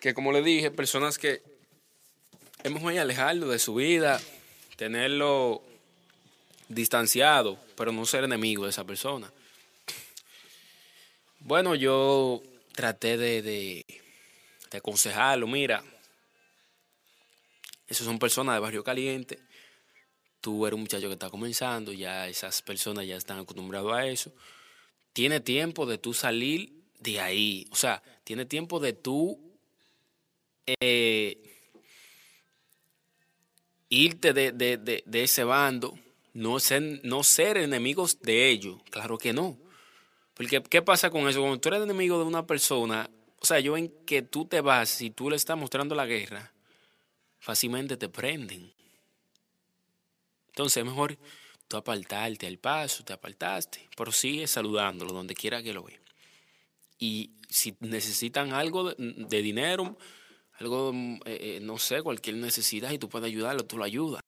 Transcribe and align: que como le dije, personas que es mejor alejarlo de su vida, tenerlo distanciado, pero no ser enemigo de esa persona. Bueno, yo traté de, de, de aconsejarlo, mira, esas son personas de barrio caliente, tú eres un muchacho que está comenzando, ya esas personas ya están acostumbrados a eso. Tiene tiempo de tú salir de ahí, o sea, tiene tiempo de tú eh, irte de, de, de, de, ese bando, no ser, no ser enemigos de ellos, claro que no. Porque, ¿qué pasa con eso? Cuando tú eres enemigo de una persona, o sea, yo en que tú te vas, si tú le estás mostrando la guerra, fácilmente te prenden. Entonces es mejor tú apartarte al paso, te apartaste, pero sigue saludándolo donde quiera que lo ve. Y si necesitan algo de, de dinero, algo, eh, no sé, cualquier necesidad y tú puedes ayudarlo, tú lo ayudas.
que 0.00 0.14
como 0.14 0.32
le 0.32 0.42
dije, 0.42 0.70
personas 0.70 1.18
que 1.18 1.42
es 2.62 2.70
mejor 2.70 2.96
alejarlo 2.96 3.48
de 3.48 3.58
su 3.58 3.74
vida, 3.74 4.20
tenerlo 4.76 5.62
distanciado, 6.68 7.58
pero 7.76 7.92
no 7.92 8.04
ser 8.06 8.24
enemigo 8.24 8.64
de 8.64 8.70
esa 8.70 8.84
persona. 8.84 9.32
Bueno, 11.40 11.74
yo 11.74 12.42
traté 12.74 13.16
de, 13.16 13.42
de, 13.42 13.86
de 14.70 14.78
aconsejarlo, 14.78 15.46
mira, 15.46 15.82
esas 17.86 18.06
son 18.06 18.18
personas 18.18 18.54
de 18.54 18.60
barrio 18.60 18.84
caliente, 18.84 19.38
tú 20.40 20.66
eres 20.66 20.74
un 20.74 20.82
muchacho 20.82 21.06
que 21.06 21.14
está 21.14 21.30
comenzando, 21.30 21.92
ya 21.92 22.28
esas 22.28 22.62
personas 22.62 23.06
ya 23.06 23.16
están 23.16 23.38
acostumbrados 23.38 23.92
a 23.92 24.06
eso. 24.06 24.32
Tiene 25.12 25.40
tiempo 25.40 25.86
de 25.86 25.98
tú 25.98 26.12
salir 26.12 26.84
de 27.00 27.20
ahí, 27.20 27.66
o 27.70 27.76
sea, 27.76 28.02
tiene 28.24 28.44
tiempo 28.44 28.78
de 28.78 28.92
tú 28.92 29.47
eh, 30.80 31.42
irte 33.88 34.32
de, 34.32 34.52
de, 34.52 34.76
de, 34.76 35.02
de, 35.06 35.22
ese 35.22 35.44
bando, 35.44 35.98
no 36.34 36.60
ser, 36.60 37.00
no 37.04 37.22
ser 37.22 37.56
enemigos 37.56 38.20
de 38.20 38.50
ellos, 38.50 38.80
claro 38.90 39.18
que 39.18 39.32
no. 39.32 39.58
Porque, 40.34 40.62
¿qué 40.62 40.82
pasa 40.82 41.10
con 41.10 41.28
eso? 41.28 41.40
Cuando 41.40 41.58
tú 41.58 41.68
eres 41.68 41.82
enemigo 41.82 42.18
de 42.18 42.24
una 42.24 42.46
persona, 42.46 43.10
o 43.40 43.46
sea, 43.46 43.60
yo 43.60 43.76
en 43.76 43.88
que 44.04 44.22
tú 44.22 44.44
te 44.44 44.60
vas, 44.60 44.88
si 44.88 45.10
tú 45.10 45.30
le 45.30 45.36
estás 45.36 45.56
mostrando 45.56 45.94
la 45.94 46.06
guerra, 46.06 46.52
fácilmente 47.38 47.96
te 47.96 48.08
prenden. 48.08 48.72
Entonces 50.48 50.78
es 50.78 50.84
mejor 50.84 51.18
tú 51.66 51.76
apartarte 51.76 52.46
al 52.46 52.58
paso, 52.58 53.04
te 53.04 53.12
apartaste, 53.12 53.88
pero 53.96 54.12
sigue 54.12 54.46
saludándolo 54.46 55.12
donde 55.12 55.34
quiera 55.34 55.62
que 55.62 55.72
lo 55.72 55.84
ve. 55.84 56.00
Y 56.98 57.30
si 57.48 57.76
necesitan 57.80 58.52
algo 58.52 58.90
de, 58.90 58.96
de 58.98 59.42
dinero, 59.42 59.96
algo, 60.58 60.92
eh, 61.24 61.60
no 61.62 61.78
sé, 61.78 62.02
cualquier 62.02 62.36
necesidad 62.36 62.90
y 62.90 62.98
tú 62.98 63.08
puedes 63.08 63.26
ayudarlo, 63.26 63.64
tú 63.64 63.78
lo 63.78 63.84
ayudas. 63.84 64.22